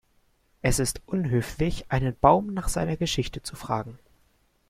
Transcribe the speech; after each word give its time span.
Es 0.63 0.79
ist 0.79 0.99
unhöflich, 1.05 1.91
einen 1.91 2.17
Baum 2.19 2.55
nach 2.55 2.69
seiner 2.69 2.97
Geschichte 2.97 3.43
zu 3.43 3.55
fragen. 3.55 3.99